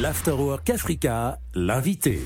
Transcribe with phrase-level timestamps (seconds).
[0.00, 2.22] L'Afterwork Africa, l'invité.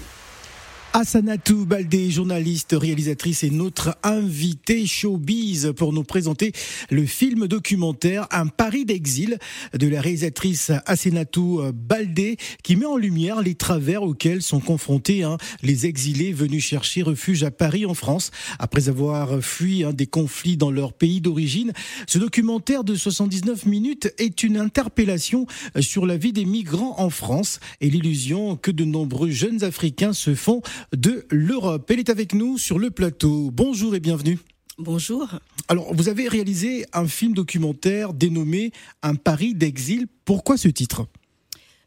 [0.99, 6.53] Asanatou Baldé, journaliste, réalisatrice et notre invitée showbiz pour nous présenter
[6.89, 9.37] le film documentaire Un pari d'exil
[9.75, 15.37] de la réalisatrice Asanatou Baldé qui met en lumière les travers auxquels sont confrontés hein,
[15.63, 20.57] les exilés venus chercher refuge à Paris en France après avoir fui hein, des conflits
[20.57, 21.75] dans leur pays d'origine.
[22.07, 25.45] Ce documentaire de 79 minutes est une interpellation
[25.79, 30.35] sur la vie des migrants en France et l'illusion que de nombreux jeunes Africains se
[30.35, 30.63] font
[30.95, 31.91] de l'Europe.
[31.91, 33.51] Elle est avec nous sur le plateau.
[33.53, 34.39] Bonjour et bienvenue.
[34.79, 35.29] Bonjour.
[35.69, 38.73] Alors, vous avez réalisé un film documentaire dénommé
[39.03, 40.07] Un pari d'exil.
[40.25, 41.07] Pourquoi ce titre?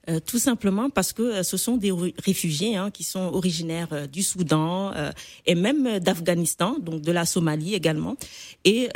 [0.09, 1.91] Euh, tout simplement parce que euh, ce sont des
[2.25, 4.93] réfugiés hein, qui sont originaires euh, du Soudan
[5.45, 8.15] et même d'Afghanistan, donc de la Somalie également.
[8.65, 8.89] Et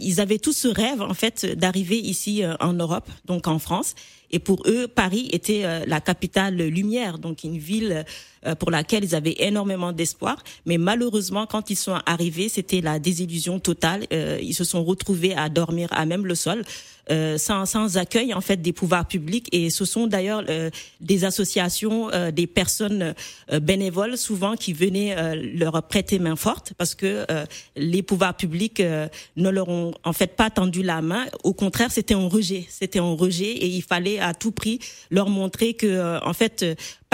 [0.00, 3.94] ils avaient tous ce rêve en fait d'arriver ici en Europe, donc en France.
[4.34, 8.04] Et pour eux, Paris était la capitale lumière, donc une ville
[8.58, 10.42] pour laquelle ils avaient énormément d'espoir.
[10.66, 14.06] Mais malheureusement, quand ils sont arrivés, c'était la désillusion totale.
[14.10, 16.64] ils se sont retrouvés à dormir à même le sol.
[17.10, 20.70] Euh, sans, sans, accueil en fait des pouvoirs publics et ce sont d'ailleurs euh,
[21.02, 23.14] des associations, euh, des personnes
[23.60, 25.14] bénévoles souvent qui venaient
[25.54, 27.26] leur prêter main forte parce que
[27.76, 31.26] les pouvoirs publics ne leur ont en fait pas tendu la main.
[31.42, 34.80] Au contraire, c'était un rejet, c'était un rejet et il fallait à tout prix
[35.10, 36.64] leur montrer que en fait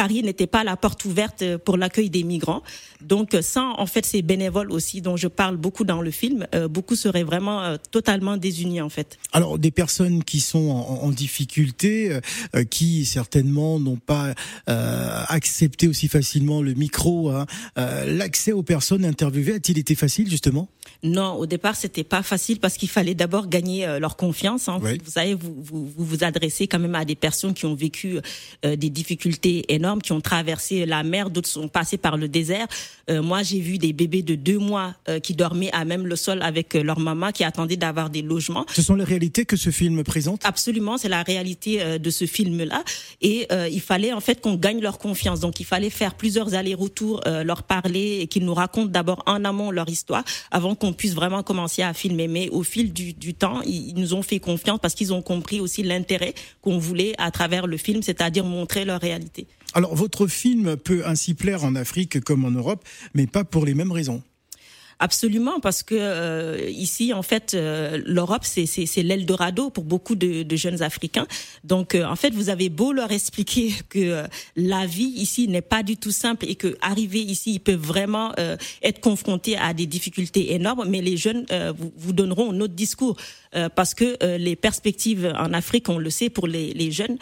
[0.00, 2.62] Paris n'était pas la porte ouverte pour l'accueil des migrants.
[3.02, 6.69] Donc, sans en fait ces bénévoles aussi, dont je parle beaucoup dans le film, euh,
[6.69, 9.19] beaucoup seraient vraiment euh, totalement désunis en fait.
[9.33, 12.19] Alors, des personnes qui sont en, difficulté,
[12.55, 14.33] euh, qui certainement n'ont pas
[14.67, 17.45] accepté aussi facilement le micro, hein,
[17.77, 20.69] l'accès aux personnes interviewées a-t-il été facile justement?
[21.02, 24.69] Non, au départ, c'était pas facile parce qu'il fallait d'abord gagner leur confiance.
[24.69, 24.78] Hein.
[24.78, 28.19] Vous savez, vous, vous, vous vous adressez quand même à des personnes qui ont vécu
[28.62, 32.66] des difficultés énormes qui ont traversé la mer, d'autres sont passés par le désert.
[33.10, 36.16] Euh, moi, j'ai vu des bébés de deux mois euh, qui dormaient à même le
[36.16, 38.64] sol avec euh, leur maman, qui attendaient d'avoir des logements.
[38.73, 40.42] Ce sont les réalités que ce film présente?
[40.45, 42.84] Absolument, c'est la réalité de ce film-là.
[43.20, 45.40] Et il fallait en fait qu'on gagne leur confiance.
[45.40, 49.70] Donc il fallait faire plusieurs allers-retours, leur parler et qu'ils nous racontent d'abord en amont
[49.70, 52.29] leur histoire avant qu'on puisse vraiment commencer à filmer.
[52.29, 55.61] Mais au fil du, du temps, ils, nous ont fait confiance parce qu'ils ont compris
[55.61, 59.46] aussi l'intérêt qu'on voulait à travers le film, c'est-à-dire montrer leur réalité.
[59.74, 63.74] Alors, votre film peut ainsi plaire en Afrique comme en Europe, mais pas pour les
[63.74, 64.23] mêmes raisons.
[65.02, 68.66] Absolument, parce que euh, ici, en fait, euh, l'Europe, c'est,
[69.02, 71.27] l'Eldorado pour beaucoup de, de jeunes Africains.
[71.64, 74.24] Donc, euh, en fait, vous avez beau leur expliquer que
[74.56, 78.34] la vie ici n'est pas du tout simple et que arriver ici, ils peuvent vraiment
[78.83, 81.46] être confrontés à des difficultés énormes, mais les jeunes
[81.77, 83.17] vous, vous donneront un autre discours.
[83.74, 87.17] parce que les perspectives en Afrique, on le sait, pour les, les jeunes,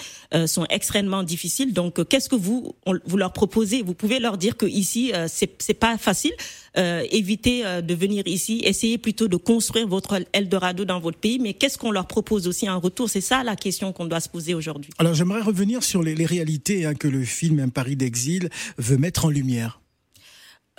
[0.47, 1.73] sont extrêmement difficiles.
[1.73, 2.75] Donc, qu'est-ce que vous
[3.05, 3.83] vous leur proposez?
[3.83, 6.33] Vous pouvez leur dire que ici, c'est c'est pas facile.
[6.77, 11.55] éviter euh, de venir ici, essayez plutôt de construire votre Eldorado dans votre pays, mais
[11.55, 13.11] qu'est-ce qu'on leur propose aussi en retour?
[13.11, 14.91] C'est ça la question qu'on doit se poser aujourd'hui.
[14.99, 19.27] Alors j'aimerais revenir sur les, réalités hein, que le film Un Paris d'exil veut mettre
[19.27, 19.81] en lumière.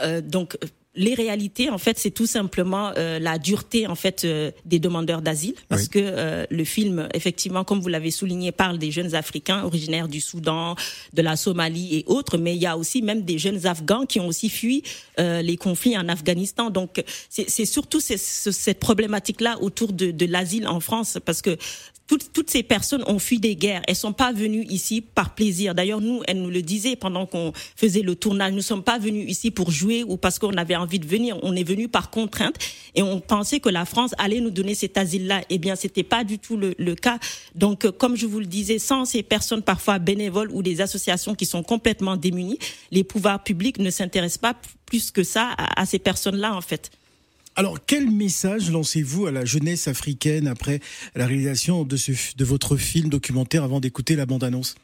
[0.02, 0.58] Euh, donc
[0.96, 5.22] les réalités, en fait, c'est tout simplement euh, la dureté, en fait, euh, des demandeurs
[5.22, 9.64] d'asile, parce que euh, le film, effectivement, comme vous l'avez souligné, parle des jeunes Africains
[9.64, 10.76] originaires du Soudan,
[11.14, 14.20] de la Somalie et autres, mais il y a aussi même des jeunes Afghans qui
[14.20, 14.84] ont aussi fui
[15.18, 16.70] les conflits en Afghanistan.
[16.70, 21.58] Donc, c'est surtout cette problématique-là autour de, de l'asile en France, parce que
[22.10, 23.84] toutes, toutes, ces personnes ont fui des guerres.
[23.88, 25.76] Elles sont pas venues ici par plaisir.
[25.76, 28.52] D'ailleurs, nous, elles nous le disaient pendant qu'on faisait le tournage.
[28.52, 31.38] Nous sommes pas venus ici pour jouer ou parce qu'on avait envie de venir.
[31.44, 32.56] On est venu par contrainte
[32.96, 35.42] et on pensait que la France allait nous donner cet asile-là.
[35.52, 37.20] Eh bien, c'était pas du tout le, le, cas.
[37.54, 41.36] Donc, euh, comme je vous le disais, sans ces personnes parfois bénévoles ou des associations
[41.36, 42.58] qui sont complètement démunies,
[42.90, 44.56] les pouvoirs publics ne s'intéressent pas
[44.88, 46.90] plus que ça à, à ces personnes-là, en fait.
[47.60, 50.80] Alors, quel message lancez-vous à la jeunesse africaine après
[51.14, 54.76] la réalisation de, ce, de votre film documentaire avant d'écouter la bande-annonce?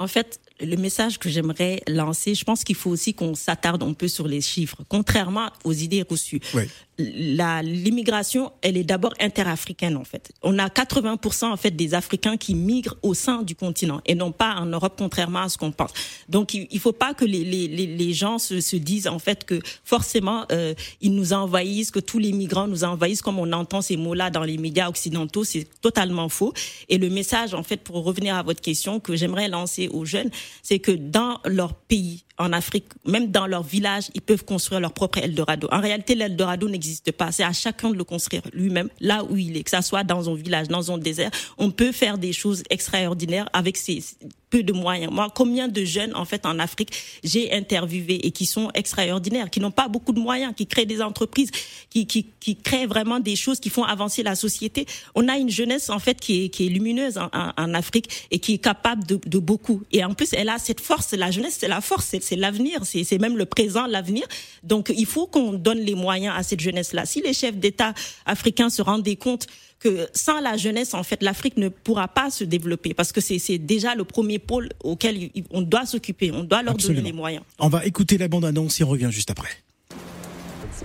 [0.00, 3.92] En fait, le message que j'aimerais lancer, je pense qu'il faut aussi qu'on s'attarde un
[3.92, 6.40] peu sur les chiffres, contrairement aux idées reçues.
[6.54, 6.68] Oui
[6.98, 10.32] la l'immigration, elle est d'abord interafricaine en fait.
[10.42, 14.32] On a 80% en fait des Africains qui migrent au sein du continent et non
[14.32, 15.92] pas en Europe, contrairement à ce qu'on pense.
[16.28, 19.44] Donc il, il faut pas que les, les, les gens se, se, disent en fait
[19.44, 23.80] que forcément euh, ils nous envahissent, que tous les migrants nous envahissent comme on entend
[23.80, 25.44] ces mots-là dans les médias occidentaux.
[25.44, 26.52] C'est totalement faux.
[26.88, 30.30] Et le message en fait pour revenir à votre question que j'aimerais lancer aux jeunes,
[30.62, 34.92] c'est que dans leur pays en Afrique, même dans leur village, ils peuvent construire leur
[34.92, 35.68] propre Eldorado.
[35.70, 37.32] En réalité, l'Eldorado n'existe pas.
[37.32, 40.30] C'est à chacun de le construire lui-même, là où il est, que ça soit dans
[40.30, 41.30] un village, dans un désert.
[41.58, 44.02] On peut faire des choses extraordinaires avec ces
[44.50, 45.12] peu de moyens.
[45.12, 46.90] Moi, combien de jeunes, en fait, en Afrique,
[47.22, 51.02] j'ai interviewé et qui sont extraordinaires, qui n'ont pas beaucoup de moyens, qui créent des
[51.02, 51.50] entreprises,
[51.90, 54.86] qui, qui, créent vraiment des choses qui font avancer la société.
[55.14, 58.54] On a une jeunesse, en fait, qui est, qui est lumineuse en, Afrique et qui
[58.54, 59.82] est capable de, beaucoup.
[59.92, 61.12] Et en plus, elle a cette force.
[61.12, 64.26] La jeunesse, c'est la force, l'avenir, c'est même le présent, l'avenir.
[64.62, 67.06] Donc, il faut qu'on donne les moyens à cette jeunesse-là.
[67.06, 67.94] Si les chefs d'État
[68.26, 69.46] africains se rendaient compte
[69.78, 73.58] que sans la jeunesse, en fait, l'Afrique ne pourra pas se développer parce que c'est
[73.58, 77.44] déjà le premier pôle auquel on doit s'occuper, on doit leur donner les moyens.
[77.58, 79.50] On va écouter la bande-annonce et on revient juste après.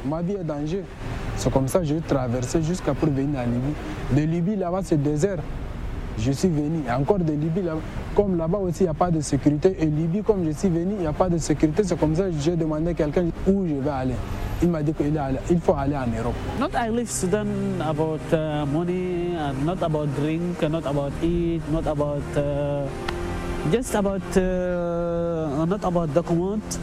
[0.06, 0.84] Ma vie est danger.
[1.38, 3.74] C'est comme ça que j'ai traversé jusqu'à pour venir à Libye.
[4.16, 5.40] De Libye, là-bas, c'est désert.
[6.18, 6.84] Je suis venu.
[6.96, 7.76] Encore de Libye, là
[8.16, 9.76] comme là-bas aussi, il n'y a pas de sécurité.
[9.80, 11.84] Et Libye, comme je suis venu, il n'y a pas de sécurité.
[11.84, 14.14] C'est comme ça que j'ai demandé à quelqu'un où je vais aller.
[14.62, 16.36] Il m'a dit qu'il faut aller en Europe.
[16.60, 17.48] Not I live Sudan
[17.82, 22.86] about uh, money, uh, not about drink, not about eat, not about uh,
[23.72, 26.80] just about uh, not about document.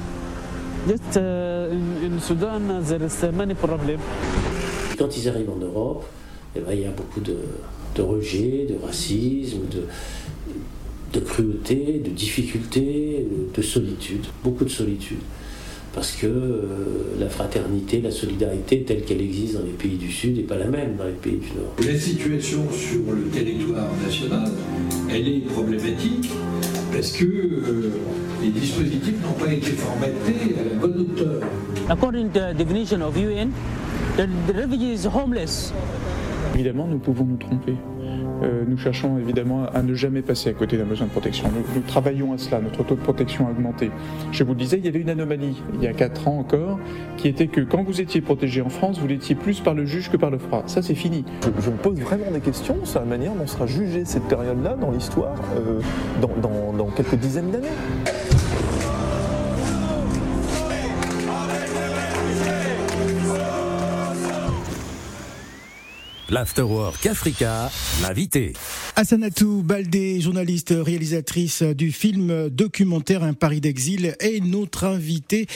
[0.86, 4.02] Just uh, in, in Sudan, there is many problems.
[4.98, 6.04] Quand ils arrivent en Europe,
[6.54, 7.36] eh ben, il y a beaucoup de,
[7.94, 9.82] de rejet, de racisme, de,
[11.12, 15.18] de cruauté, de difficulté, de solitude, beaucoup de solitude.
[15.92, 16.66] Parce que euh,
[17.18, 20.66] la fraternité, la solidarité telle qu'elle existe dans les pays du Sud n'est pas la
[20.66, 21.74] même dans les pays du Nord.
[21.84, 24.48] La situation sur le territoire national,
[25.10, 26.30] elle est problématique
[26.92, 27.90] parce que euh,
[28.40, 31.40] les dispositifs n'ont pas été formatés à la bonne hauteur.
[31.88, 33.50] According to the definition of UN,
[34.16, 35.72] the, the refugee is homeless.
[36.54, 37.74] Évidemment, nous pouvons nous tromper.
[38.42, 41.50] Euh, nous cherchons évidemment à ne jamais passer à côté d'un besoin de protection.
[41.74, 43.90] Nous, travaillons à cela, notre taux de protection a augmenté.
[44.32, 46.78] Je vous le disais, il y avait une anomalie, il y a 4 ans encore,
[47.16, 50.10] qui était que quand vous étiez protégé en France, vous l'étiez plus par le juge
[50.10, 50.62] que par le FRA.
[50.66, 51.24] Ça, c'est fini.
[51.42, 54.90] Je, me pose vraiment des questions sur la manière dont sera jugée cette période-là dans
[54.90, 55.80] l'histoire, euh,
[56.22, 57.68] dans, dans, dans quelques dizaines d'années.
[66.30, 67.72] L'Afterwork Africa,
[68.02, 68.52] l'invité.
[68.94, 75.46] Assanatou Baldé, journaliste, réalisatrice du film documentaire Un Paris d'exil, est notre invité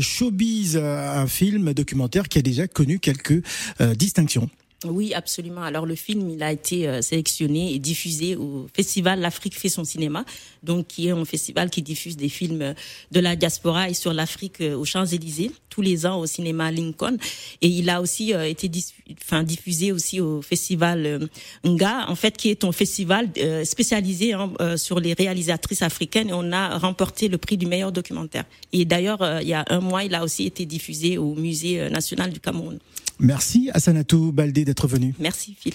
[0.00, 3.40] Showbiz, un film documentaire qui a déjà connu quelques
[3.80, 4.50] euh, distinctions.
[4.84, 5.62] Oui, absolument.
[5.62, 9.84] Alors le film, il a été euh, sélectionné et diffusé au festival L'Afrique fait son
[9.84, 10.24] cinéma,
[10.62, 12.74] donc qui est un festival qui diffuse des films
[13.10, 17.18] de la diaspora et sur l'Afrique aux Champs-Élysées tous les ans au cinéma Lincoln.
[17.60, 18.70] Et il a aussi euh, été
[19.22, 21.26] enfin, diffusé aussi au festival euh,
[21.64, 26.30] Nga, en fait, qui est un festival euh, spécialisé hein, sur les réalisatrices africaines.
[26.30, 28.44] Et on a remporté le prix du meilleur documentaire.
[28.72, 32.30] Et d'ailleurs, il y a un mois, il a aussi été diffusé au Musée national
[32.32, 32.78] du Cameroun.
[33.18, 35.14] Merci à Sanatou Baldé d'être venu.
[35.18, 35.74] Merci Phil.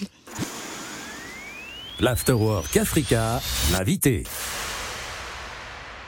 [2.00, 3.40] L'Afterwork Africa,
[3.72, 4.24] l'invité.